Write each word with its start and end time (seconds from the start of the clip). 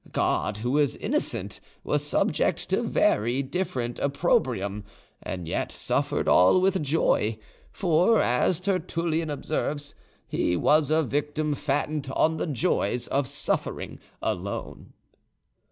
God, 0.11 0.57
who 0.57 0.71
was 0.71 0.95
innocent, 0.95 1.59
was 1.83 2.03
subject 2.03 2.67
to 2.69 2.81
very 2.81 3.43
different 3.43 3.99
opprobrium, 3.99 4.83
and 5.21 5.47
yet 5.47 5.71
suffered 5.71 6.27
all 6.27 6.59
with 6.59 6.81
joy; 6.81 7.37
for, 7.71 8.19
as 8.19 8.59
Tertullian 8.59 9.29
observes, 9.29 9.93
He 10.27 10.57
was 10.57 10.89
a 10.89 11.03
victim 11.03 11.53
fattened 11.53 12.11
on 12.15 12.37
the 12.37 12.47
joys 12.47 13.05
of 13.09 13.27
suffering 13.27 13.99
alone." 14.23 14.93